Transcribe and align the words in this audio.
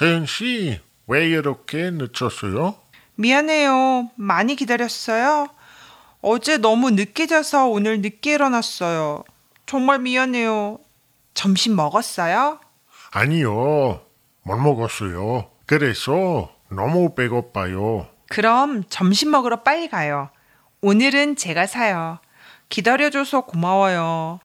세연 0.00 0.24
씨, 0.24 0.80
왜 1.08 1.28
이렇게 1.28 1.90
늦었어요? 1.92 2.74
미안해요. 3.16 4.08
많이 4.14 4.56
기다렸어요. 4.56 5.48
어제 6.22 6.56
너무 6.56 6.90
늦게 6.90 7.26
자서 7.26 7.66
오늘 7.66 8.00
늦게 8.00 8.32
일어났어요. 8.32 9.24
정말 9.66 9.98
미안해요. 9.98 10.78
점심 11.34 11.76
먹었어요? 11.76 12.60
아니요, 13.10 14.00
못 14.42 14.56
먹었어요. 14.56 15.50
그래서 15.66 16.50
너무 16.70 17.14
배고파요. 17.14 18.06
그럼 18.30 18.84
점심 18.88 19.30
먹으러 19.30 19.62
빨리 19.62 19.90
가요. 19.90 20.30
오늘은 20.80 21.36
제가 21.36 21.66
사요. 21.66 22.20
기다려줘서 22.70 23.42
고마워요. 23.42 24.38